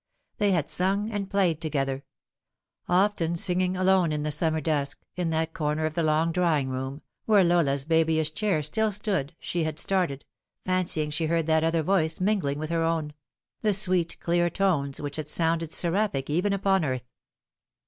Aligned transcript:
They 0.39 0.51
had 0.51 0.67
sung 0.67 1.11
and 1.11 1.29
played 1.29 1.61
together. 1.61 2.03
Often 2.89 3.35
singing 3.35 3.77
alone 3.77 4.11
in 4.11 4.23
the 4.23 4.31
summer 4.31 4.59
dusk, 4.59 4.99
in 5.15 5.29
that 5.29 5.53
corner 5.53 5.85
of 5.85 5.93
the 5.93 6.01
long 6.01 6.31
drawing 6.31 6.69
room, 6.69 7.03
where 7.25 7.43
Lola's 7.43 7.85
babyish 7.85 8.33
chair 8.33 8.63
still 8.63 8.91
stood, 8.91 9.35
she 9.39 9.63
had 9.63 9.77
started, 9.77 10.25
fancying 10.65 11.11
she 11.11 11.27
heard 11.27 11.45
that 11.45 11.63
other 11.63 11.83
voice 11.83 12.19
mingling 12.19 12.57
with 12.57 12.71
her 12.71 12.81
own 12.81 13.13
the 13.61 13.73
sweet 13.73 14.19
clear 14.19 14.49
tones 14.49 14.99
which 14.99 15.17
had 15.17 15.29
sounded 15.29 15.69
Beraphic 15.71 16.31
even 16.31 16.51
upon 16.51 16.83
earth. 16.83 17.07